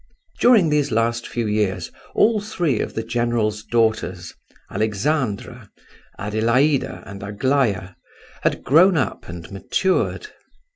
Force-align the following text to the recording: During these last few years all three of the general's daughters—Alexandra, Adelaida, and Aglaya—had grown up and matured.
During 0.39 0.69
these 0.69 0.89
last 0.91 1.27
few 1.27 1.45
years 1.45 1.91
all 2.15 2.41
three 2.41 2.79
of 2.79 2.95
the 2.95 3.03
general's 3.03 3.61
daughters—Alexandra, 3.61 5.69
Adelaida, 6.17 7.03
and 7.05 7.21
Aglaya—had 7.21 8.63
grown 8.63 8.97
up 8.97 9.29
and 9.29 9.51
matured. 9.51 10.29